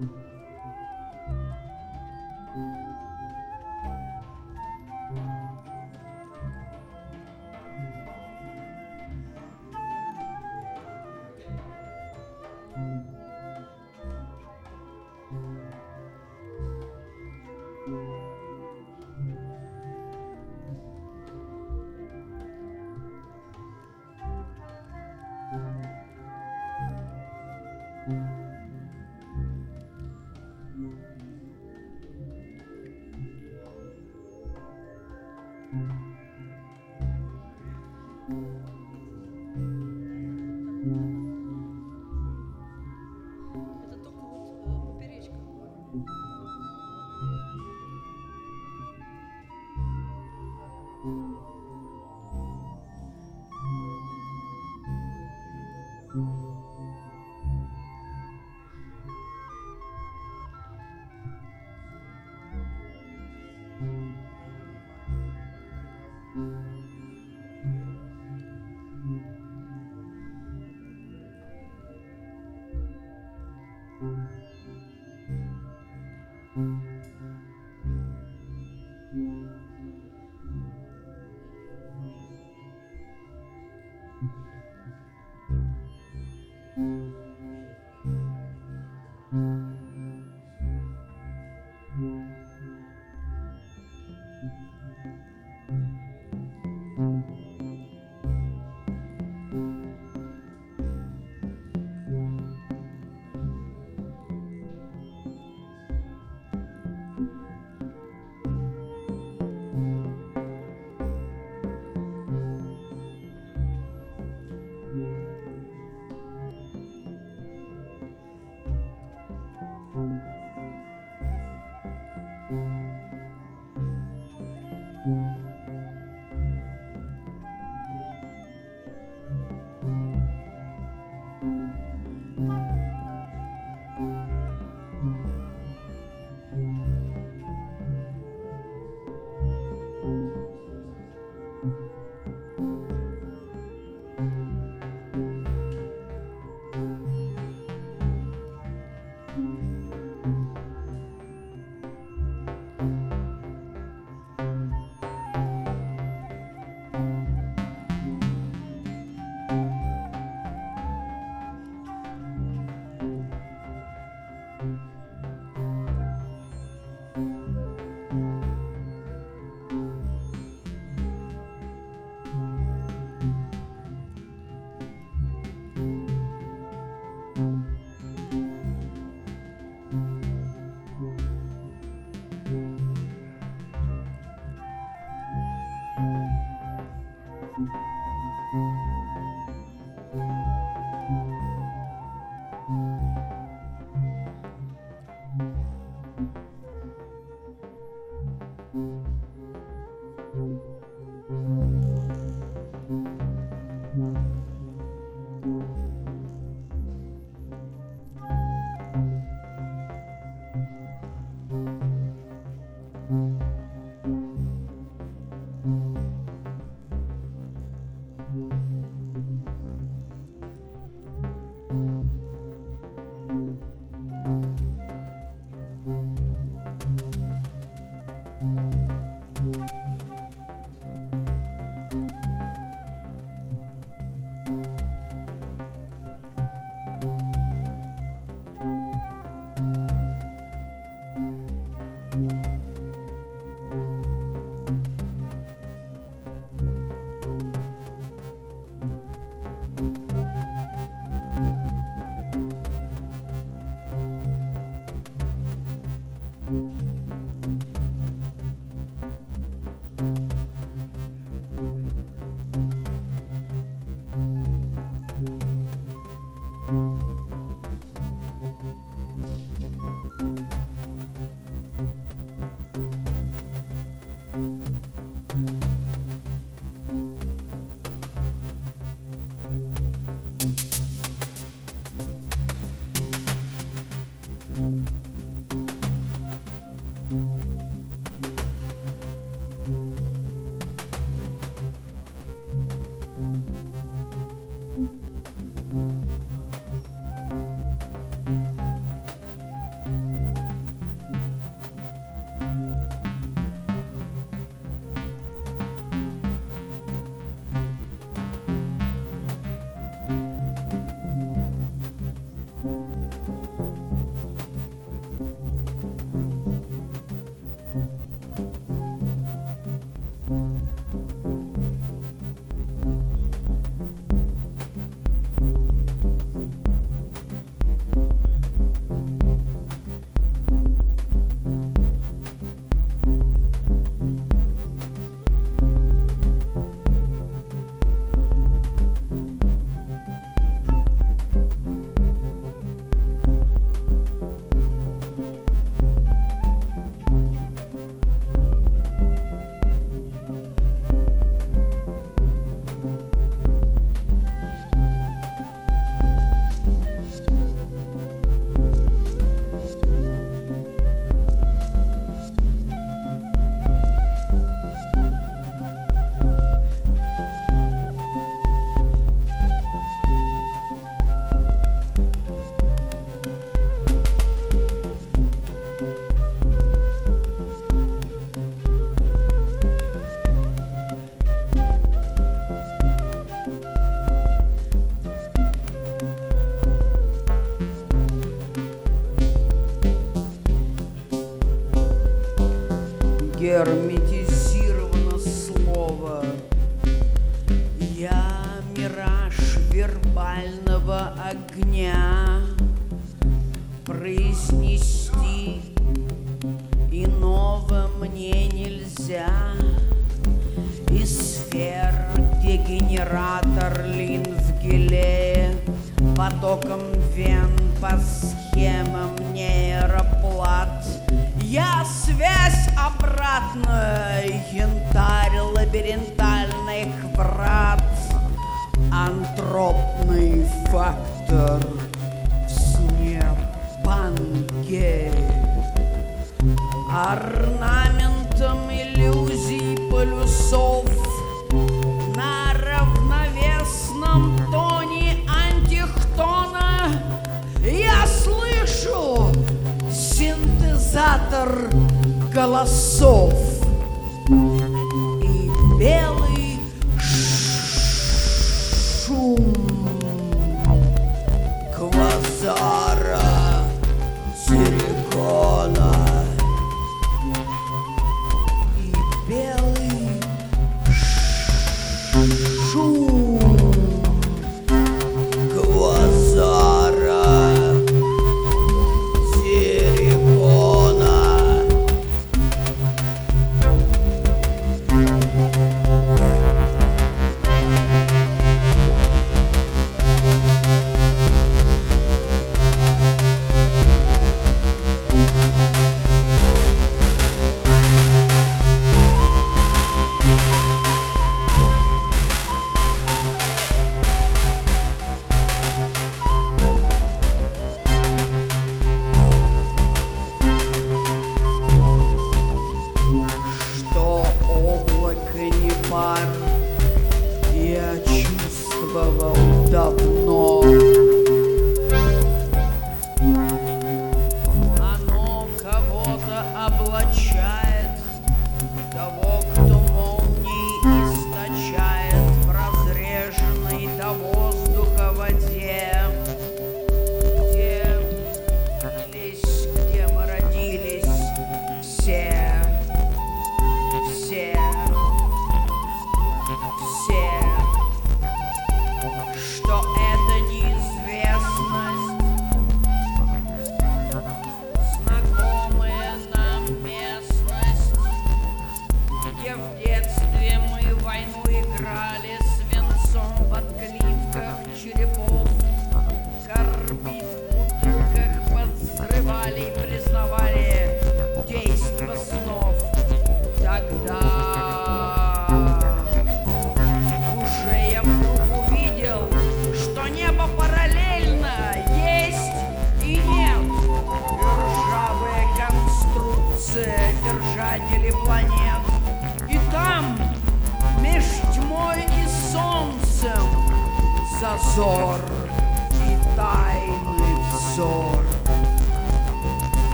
[0.00, 0.27] Mm-hmm.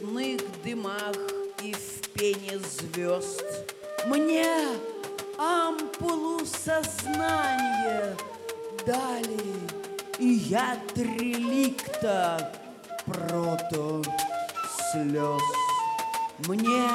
[0.00, 1.16] ночных дымах
[1.62, 3.44] и в пене звезд.
[4.06, 4.46] Мне
[5.38, 8.16] ампулу сознания
[8.86, 9.40] дали,
[10.18, 12.52] и я треликта
[13.06, 14.02] прото
[14.92, 15.42] слез.
[16.48, 16.88] Мне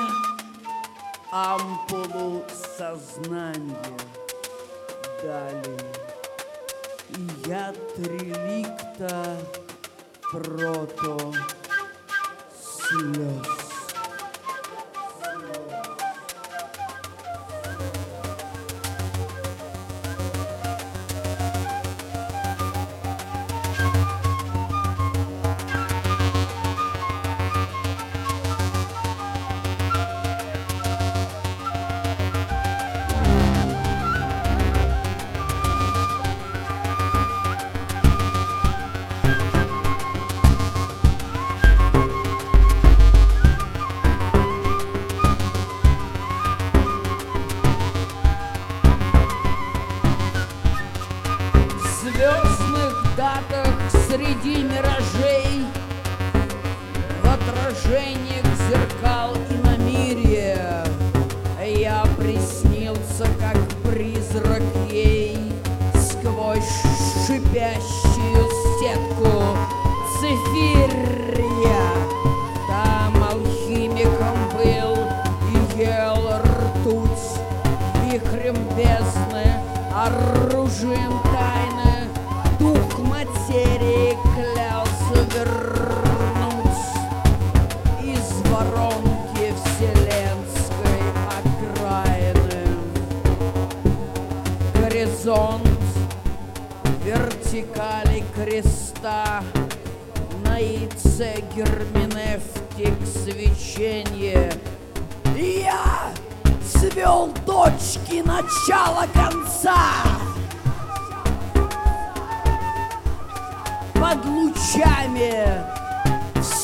[1.32, 2.44] ампулу
[2.78, 4.00] сознания
[5.22, 5.78] дали,
[7.10, 9.38] и я треликта
[10.32, 11.65] прото слез.
[12.88, 13.65] Slow.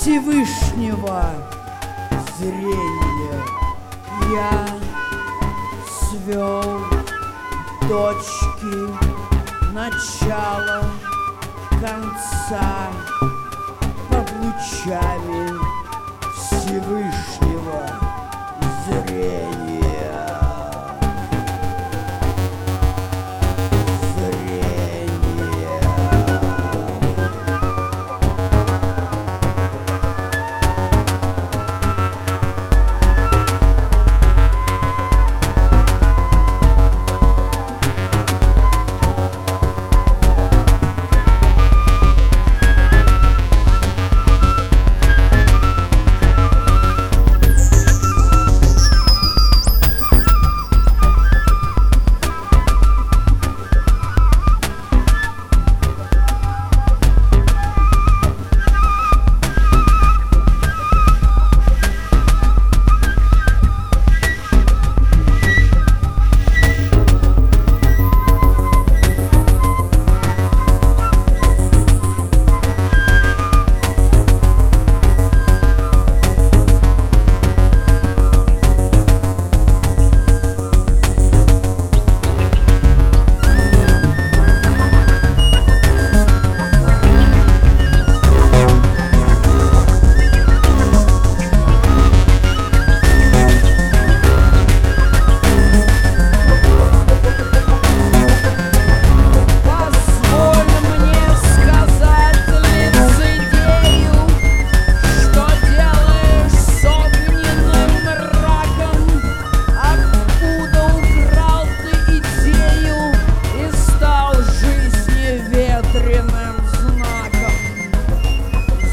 [0.01, 1.29] Всевышнего
[2.39, 3.39] зрения
[4.31, 4.67] я
[5.87, 6.81] свел
[7.87, 8.89] точки
[9.71, 10.85] начала
[11.79, 12.89] конца
[14.09, 15.51] под лучами
[16.35, 17.85] Всевышнего
[18.87, 19.80] зрения.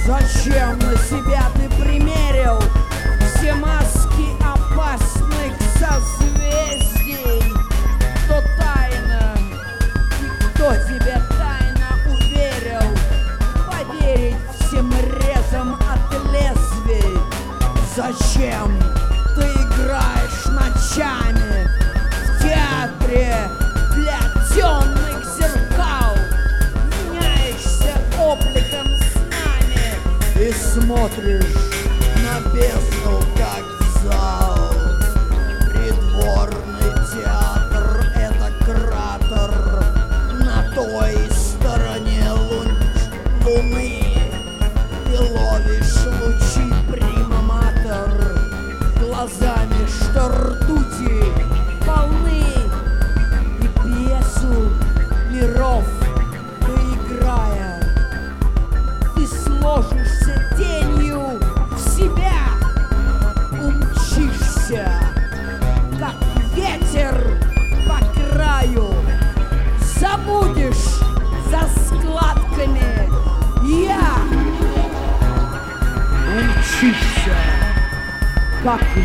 [0.08, 2.58] Зачем на себя ты примерил
[3.20, 7.42] все маски опасных созвездий?
[8.24, 9.36] Кто тайна
[10.22, 12.88] и кто тебя тайно уверил
[13.70, 17.18] поверить всем резам от лезвий?
[17.94, 18.77] Зачем?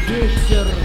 [0.08, 0.83] Dichter.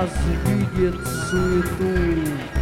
[0.00, 0.10] раз
[0.46, 0.94] видит
[1.28, 2.59] суету.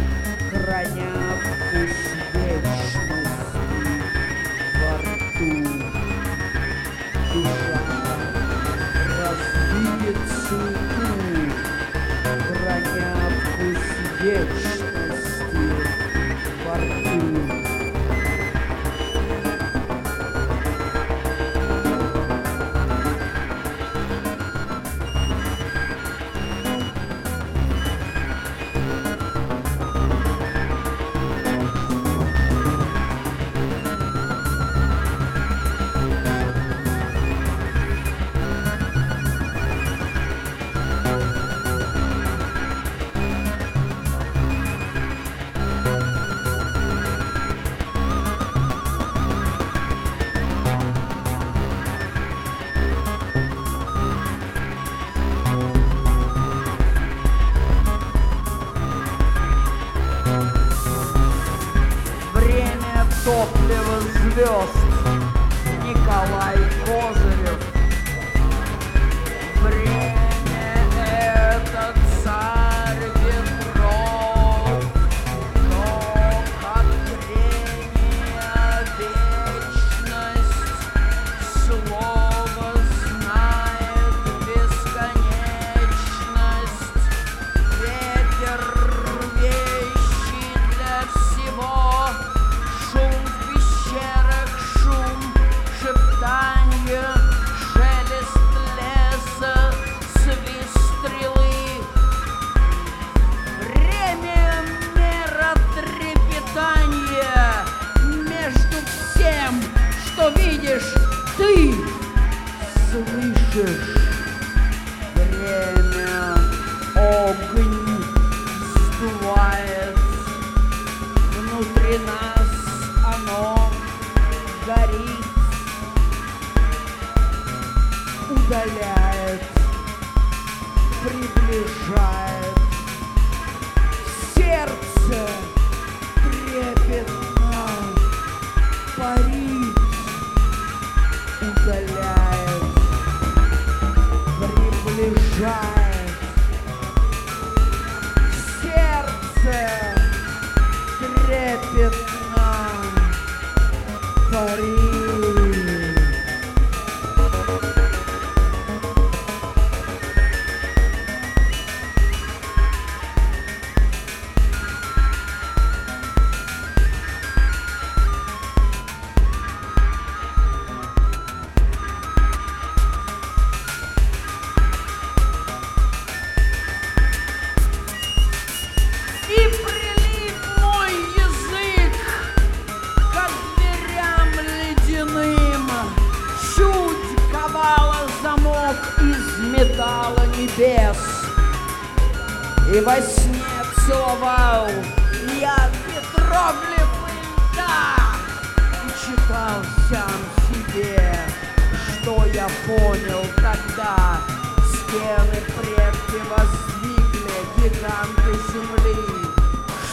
[202.09, 204.19] Что я понял тогда
[204.67, 208.97] Стены предки воздвигли гиганты земли.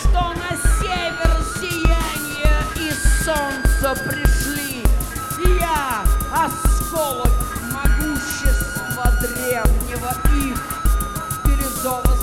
[0.01, 2.91] Что на север сияние и
[3.23, 4.83] солнце пришли.
[5.61, 7.33] Я осколок
[7.71, 10.59] могущества древнего их
[11.45, 12.16] Бирюзово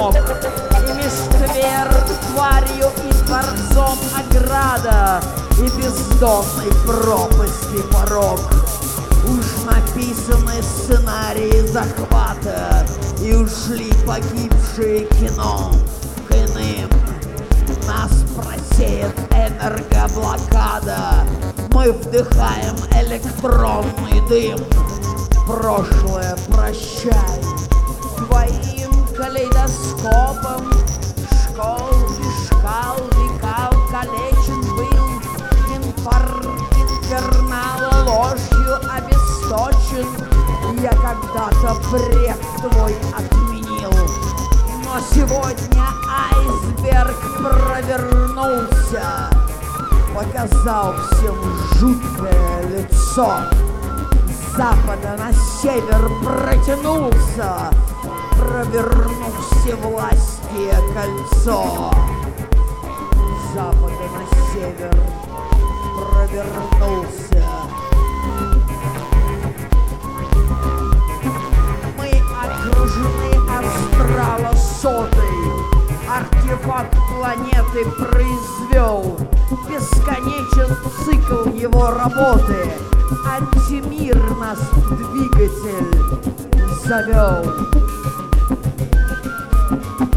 [0.00, 1.12] ног, и меж
[2.32, 5.20] тварью и дворцом ограда,
[5.58, 8.40] и бездонной пропасти порог.
[9.24, 12.86] Уж написаны сценарии захвата,
[13.20, 15.72] и ушли погибшие кино
[16.28, 16.88] к иным.
[17.86, 21.26] Нас просеет энергоблокада,
[21.72, 24.58] мы вдыхаем электронный дым.
[25.46, 27.42] Прошлое прощай
[28.16, 28.69] твоим
[29.60, 30.72] калейдоскопом
[31.42, 35.06] Школ и шкал векал калечен был
[35.74, 36.26] Инфар,
[36.76, 40.06] инфернал ложью обесточен.
[40.80, 43.92] Я когда-то бред твой отменил
[44.84, 49.30] Но сегодня айсберг провернулся.
[50.14, 51.36] Показал всем
[51.78, 53.28] жуткое лицо.
[54.28, 57.70] С запада на север протянулся,
[58.40, 61.90] провернув всевластие кольцо.
[63.38, 64.96] С запада на север
[65.96, 67.44] провернулся.
[71.98, 72.10] Мы
[72.42, 75.36] окружены астрала сотой.
[76.08, 79.18] Артефакт планеты произвел
[79.68, 82.72] бесконечен цикл его работы.
[83.26, 84.58] Антимир нас
[84.90, 85.90] двигатель
[86.84, 87.44] завел.
[89.70, 90.09] thank you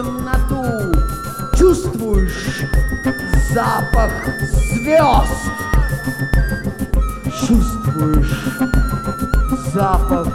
[0.00, 0.64] темноту.
[1.58, 2.62] Чувствуешь
[3.52, 4.10] запах
[4.72, 5.50] звезд?
[7.46, 8.48] Чувствуешь
[9.74, 10.28] запах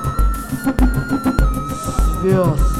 [2.21, 2.74] звезд?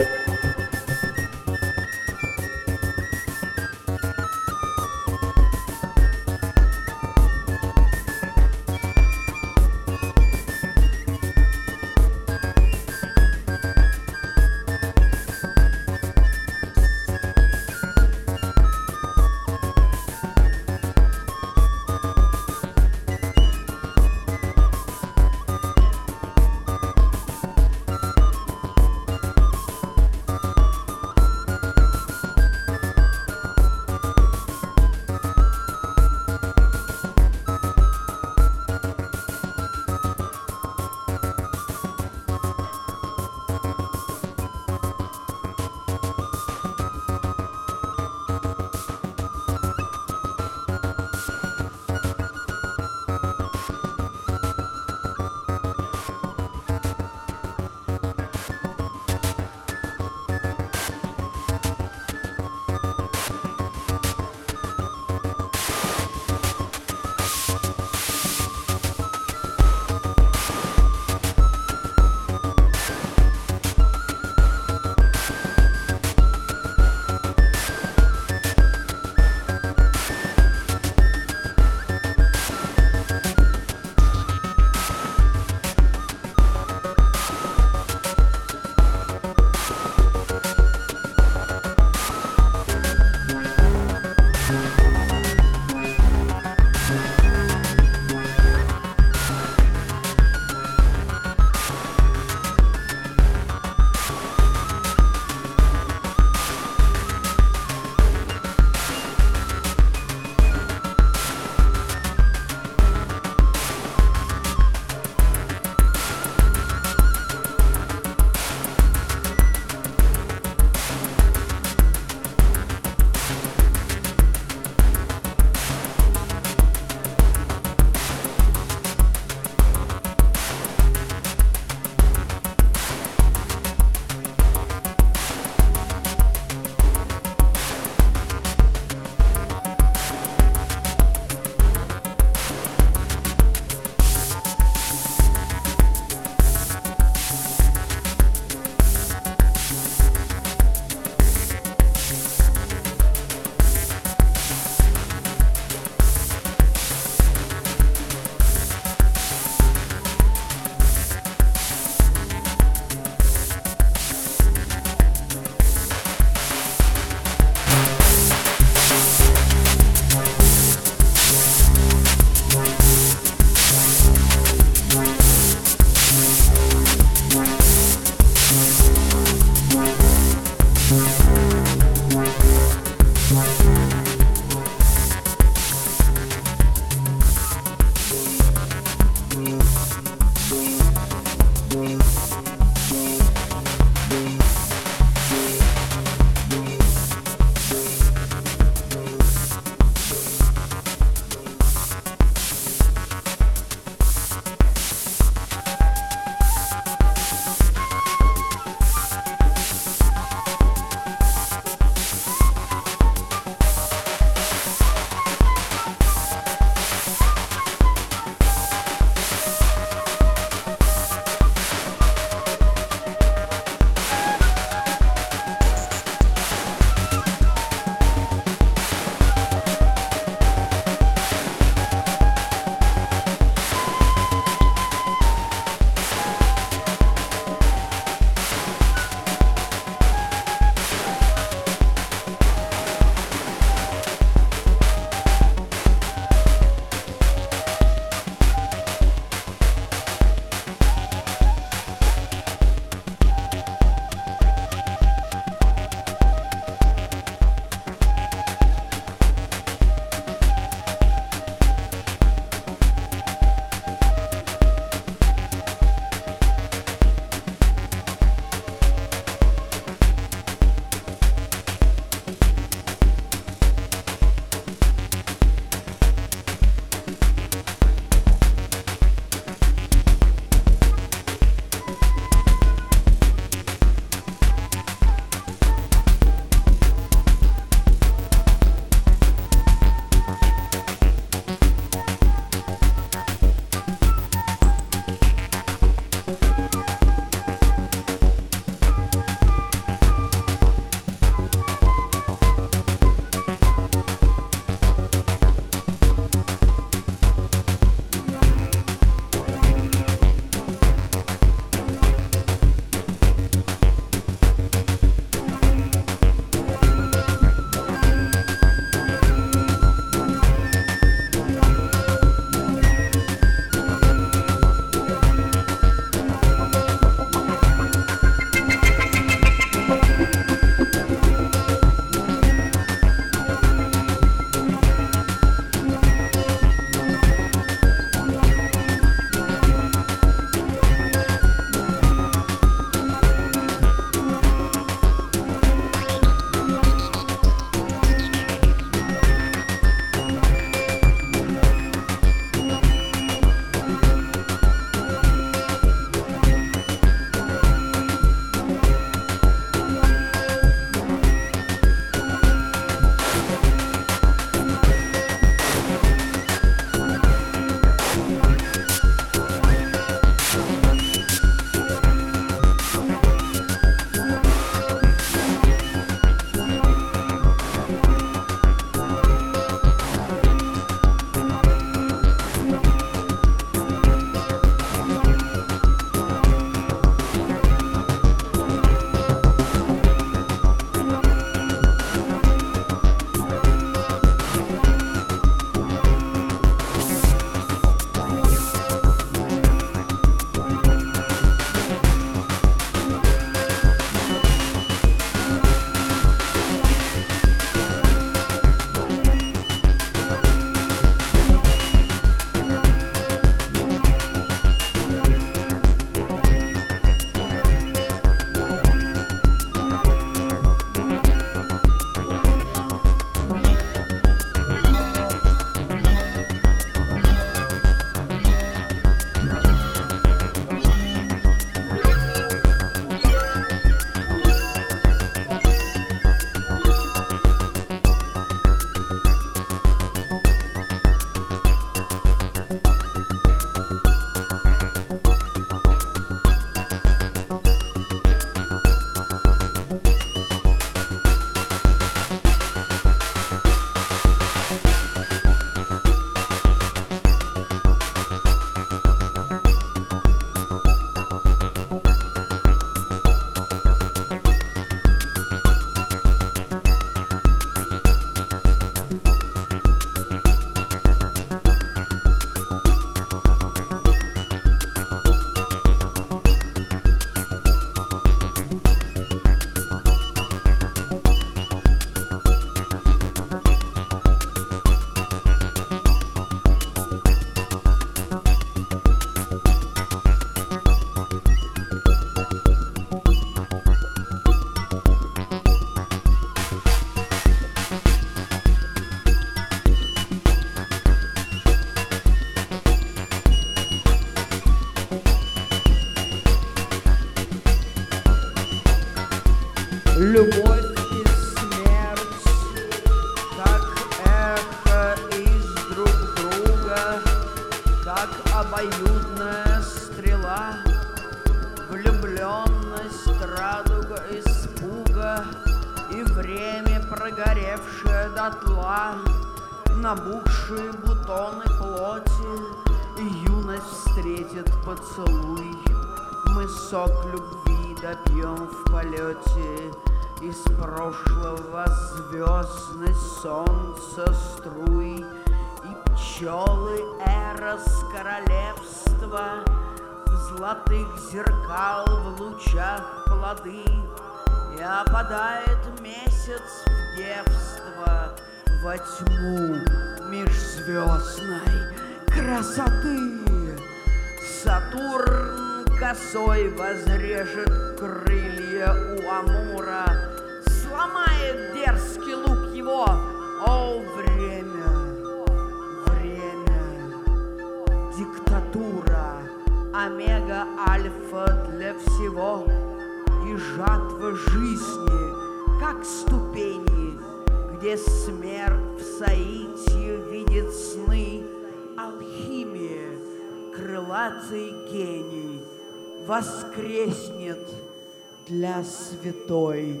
[598.84, 600.00] Святой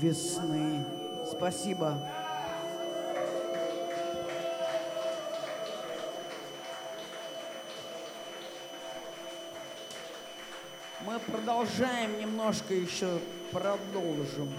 [0.00, 0.84] весны.
[1.30, 1.98] Спасибо.
[11.00, 13.18] Мы продолжаем немножко еще,
[13.52, 14.52] продолжим.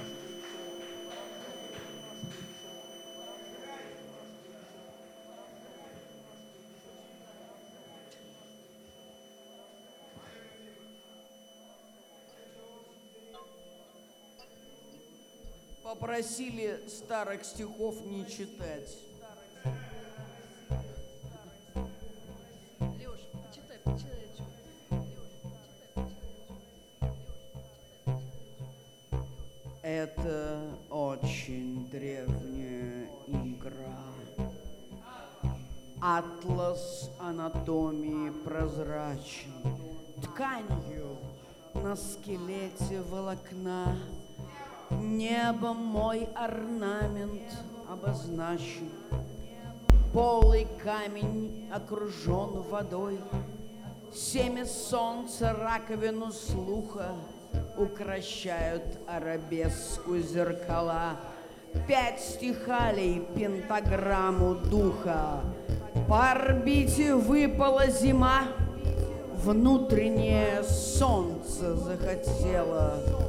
[15.88, 18.98] Попросили старых стихов не читать.
[29.82, 30.60] Это
[30.90, 34.04] очень древняя игра.
[36.02, 39.54] Атлас анатомии прозрачен.
[40.22, 41.18] Тканью
[41.76, 43.77] на скелете волокна
[45.48, 47.42] Небом мой орнамент
[47.90, 48.90] обозначен,
[50.12, 53.18] Полый камень окружен водой,
[54.14, 57.14] Семя солнца раковину слуха
[57.78, 61.16] Укращают арабеску зеркала.
[61.88, 65.44] Пять стихалей пентаграмму духа.
[66.10, 68.48] По орбите выпала зима,
[69.32, 73.27] Внутреннее солнце захотело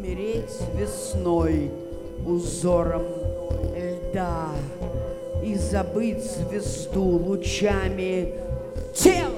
[0.00, 1.70] умереть весной
[2.24, 3.02] узором
[3.76, 4.48] льда
[5.44, 8.32] и забыть звезду лучами
[8.94, 9.36] тела.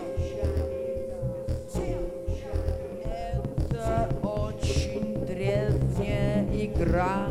[3.71, 7.27] Это очень древняя игра.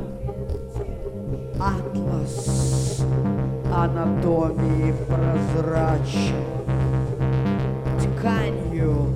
[1.57, 2.99] Атлас
[3.73, 6.35] анатомии прозрачен.
[8.01, 9.07] Тканью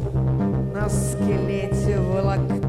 [0.74, 2.65] на скелете волокна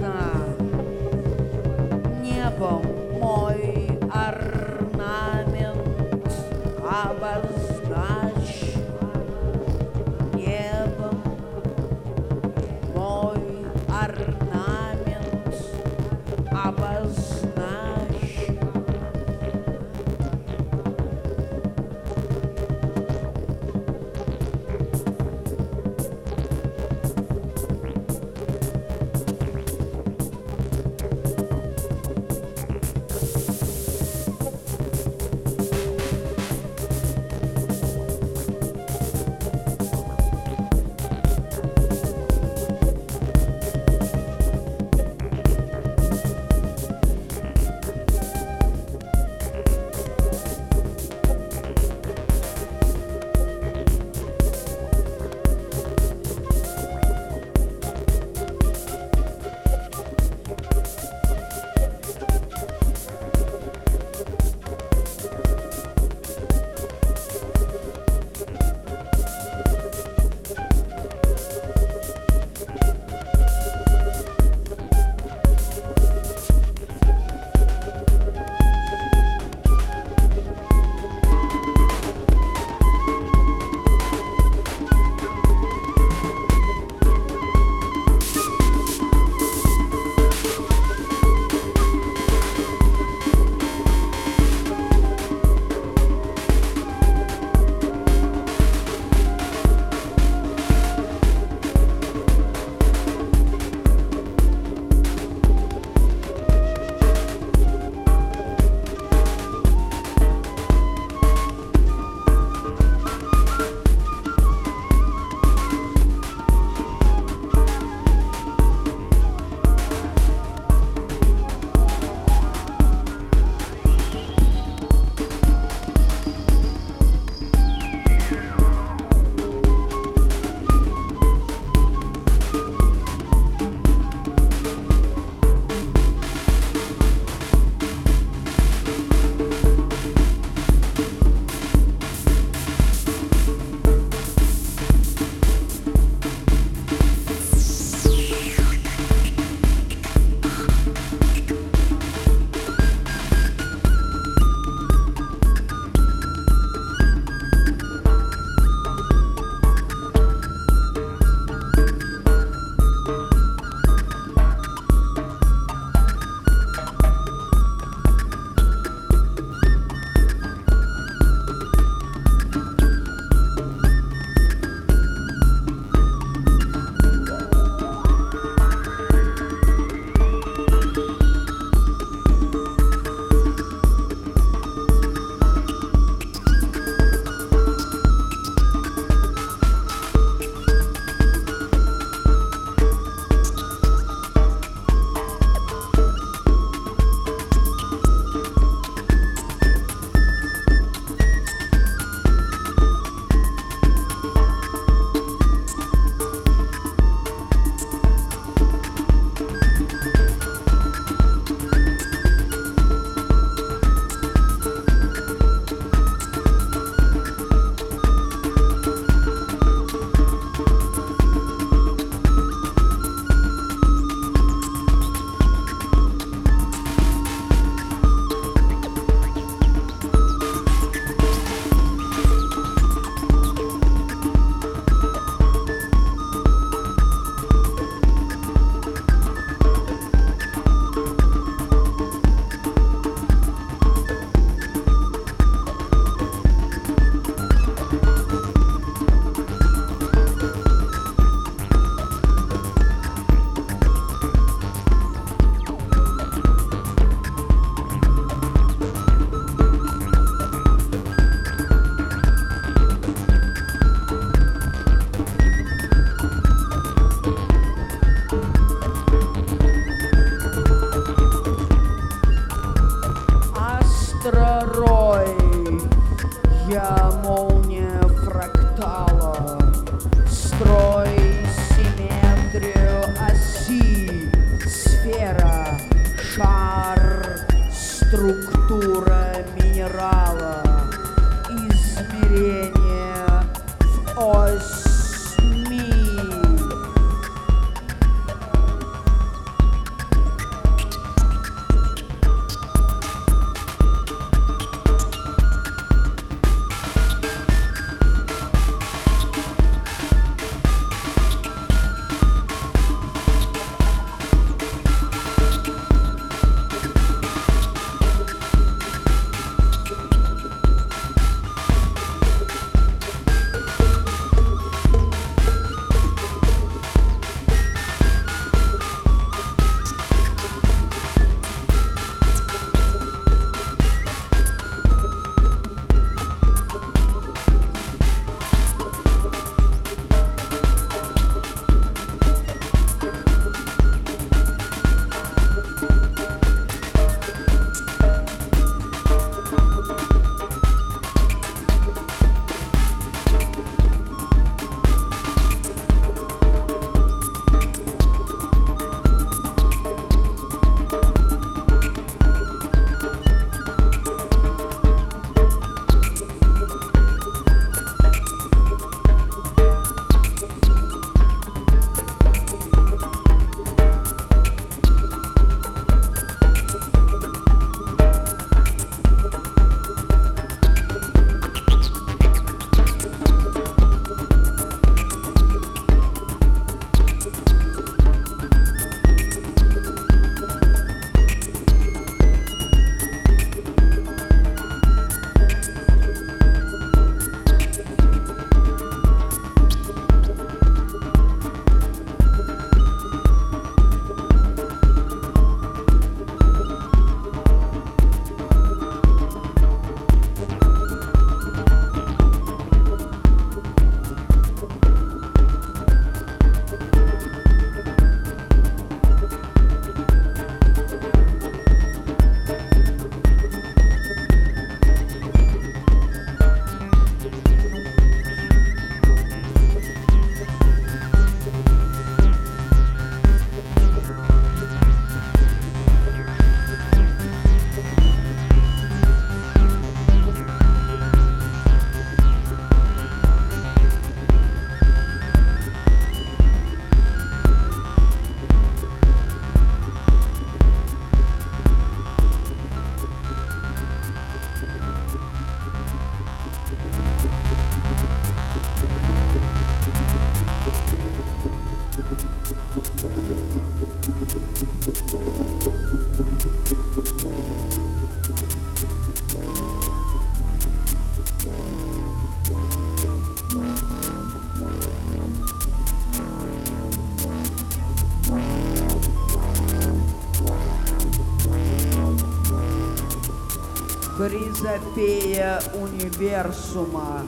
[484.66, 487.24] Кризопея универсума.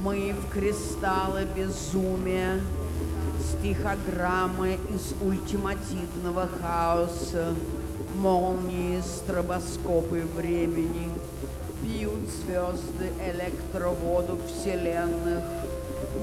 [0.00, 2.60] Мы в кристаллы безумия,
[3.38, 7.54] стихограммы из ультимативного хаоса,
[8.14, 11.10] молнии, стробоскопы времени,
[11.82, 15.44] пьют звезды электроводу вселенных,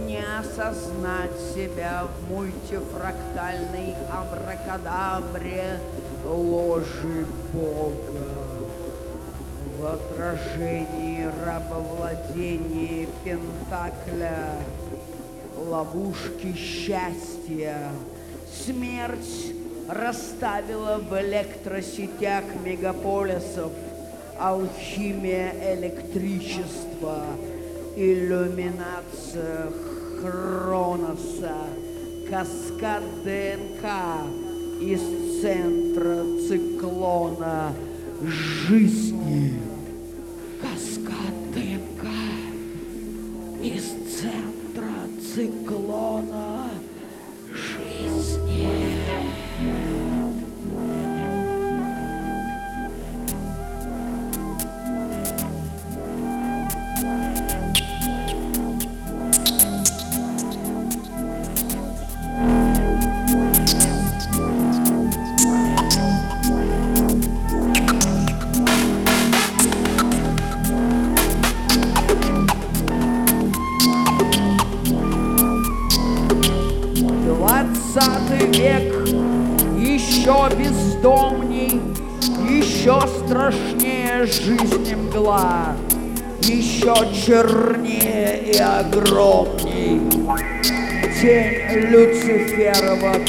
[0.08, 5.80] не осознать себя в мультифрактальной абракадабре
[6.26, 8.45] ложи Бога
[9.86, 14.54] в отражении рабовладения Пентакля,
[15.58, 17.92] ловушки счастья.
[18.52, 19.54] Смерть
[19.88, 23.72] расставила в электросетях мегаполисов
[24.40, 27.22] алхимия электричества,
[27.96, 29.72] иллюминация
[30.20, 31.58] Хроноса,
[32.28, 33.86] каскад ДНК
[34.82, 37.72] из центра циклона
[38.68, 39.65] жизни.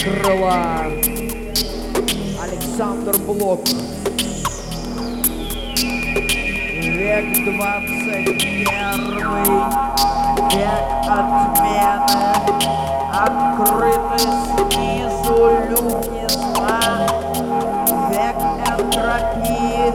[0.07, 0.87] Крыла.
[2.41, 3.67] Александр Блок.
[5.75, 9.67] Век двадцать первый,
[10.55, 12.31] век отмены,
[13.13, 14.19] открыты
[14.71, 15.39] снизу
[15.71, 16.81] люки зла,
[18.13, 18.39] век
[18.79, 19.91] энтропии,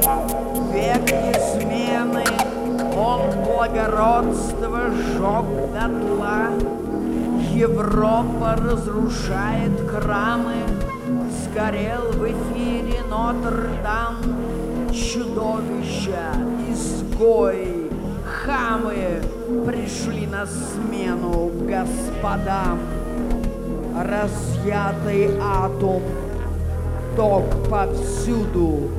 [0.73, 1.07] век
[1.37, 2.25] измены,
[2.97, 6.41] он благородство сжег дотла.
[7.61, 10.63] Европа разрушает храмы,
[11.43, 14.15] Сгорел в эфире Нотр-Дам,
[14.91, 16.33] Чудовища,
[16.71, 17.87] изгои,
[18.25, 19.21] хамы
[19.67, 22.79] Пришли на смену господам.
[23.95, 26.01] Разъятый атом,
[27.15, 28.89] ток повсюду,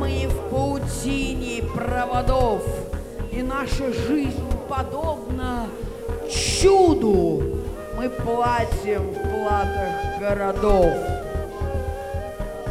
[0.00, 2.62] Мы в паутине проводов,
[3.30, 5.66] И наша жизнь подобна
[6.30, 7.55] чуду.
[8.06, 10.94] Мы платим в платах городов.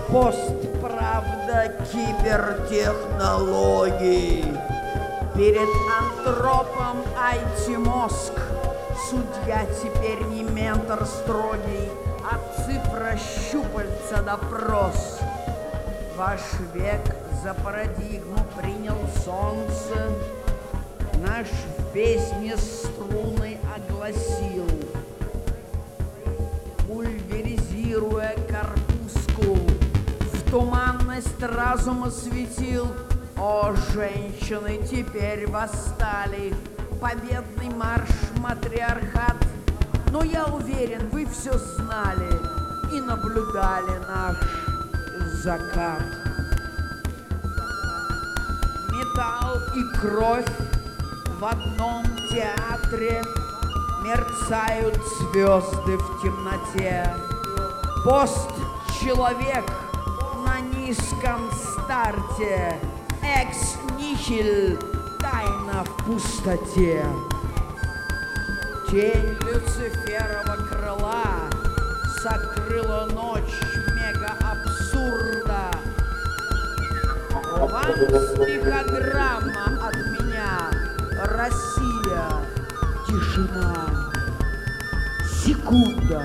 [0.08, 4.46] Постправда кибертехнологий.
[5.36, 5.68] Перед
[6.00, 8.32] антропом IT-мозг
[9.10, 11.92] Судья теперь не ментор строгий,
[12.24, 13.18] А цифра
[13.52, 15.20] щупальца допрос.
[16.16, 16.40] Ваш
[16.74, 17.02] век
[17.44, 20.14] за парадигму принял солнце,
[21.28, 24.55] Наш в песне струны огласил,
[27.96, 29.58] Пульверизируя корпуску,
[30.34, 32.88] В туманность разума светил.
[33.38, 36.54] О, женщины теперь восстали,
[37.00, 39.38] Победный марш матриархат.
[40.12, 42.30] Но я уверен, вы все знали
[42.94, 44.38] И наблюдали наш
[45.42, 46.04] закат.
[48.92, 50.46] Металл и кровь
[51.40, 53.24] в одном театре
[54.04, 57.35] Мерцают звезды в темноте.
[58.06, 59.66] Пост-человек
[60.46, 62.80] на низком старте,
[63.24, 64.78] Экс-нихиль,
[65.20, 67.04] тайна в пустоте.
[68.92, 71.50] Тень Люциферова крыла
[72.22, 73.60] Сокрыла ночь
[73.96, 75.72] мега-абсурда.
[77.58, 77.92] Вам
[78.36, 80.70] стихограмма от меня,
[81.24, 82.28] Россия,
[83.08, 84.14] тишина,
[85.44, 86.24] секунда.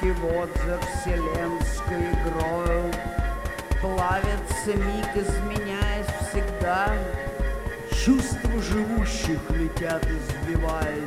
[0.00, 2.92] Оттиски вод за вселенской игрою,
[3.80, 6.94] плавится миг, изменяясь всегда,
[7.92, 11.04] чувства живущих летят, избиваясь,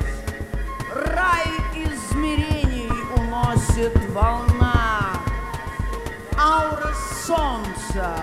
[0.94, 5.14] рай измерений уносит волна,
[6.38, 6.94] аура
[7.26, 8.16] солнца,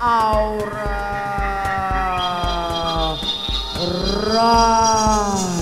[0.00, 1.18] аура.
[4.26, 5.57] Ра.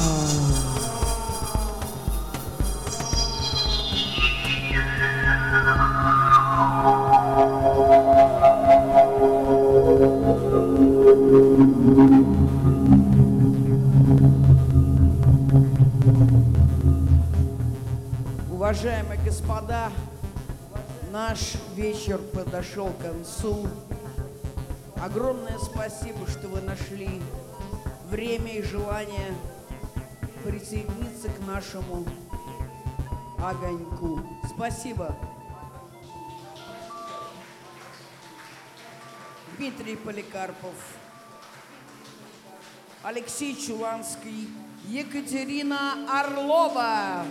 [18.66, 19.92] Уважаемые господа,
[21.12, 23.68] наш вечер подошел к концу.
[24.96, 27.22] Огромное спасибо, что вы нашли
[28.10, 29.36] время и желание
[30.42, 32.04] присоединиться к нашему
[33.38, 34.26] огоньку.
[34.52, 35.16] Спасибо.
[39.56, 40.74] Дмитрий Поликарпов,
[43.04, 44.48] Алексей Чуланский,
[44.88, 47.24] Екатерина Орлова.